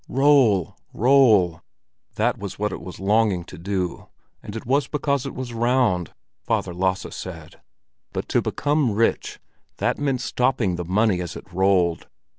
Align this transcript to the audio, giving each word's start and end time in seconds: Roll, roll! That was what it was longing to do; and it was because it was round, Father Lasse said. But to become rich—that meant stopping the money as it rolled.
Roll, 0.09 0.75
roll! 0.95 1.61
That 2.15 2.35
was 2.39 2.57
what 2.57 2.71
it 2.71 2.81
was 2.81 2.99
longing 2.99 3.43
to 3.43 3.57
do; 3.59 4.07
and 4.41 4.55
it 4.55 4.65
was 4.65 4.87
because 4.87 5.27
it 5.27 5.35
was 5.35 5.53
round, 5.53 6.11
Father 6.41 6.73
Lasse 6.73 7.15
said. 7.15 7.61
But 8.11 8.27
to 8.29 8.41
become 8.41 8.93
rich—that 8.93 9.99
meant 9.99 10.21
stopping 10.21 10.75
the 10.75 10.85
money 10.85 11.21
as 11.21 11.35
it 11.35 11.53
rolled. 11.53 12.07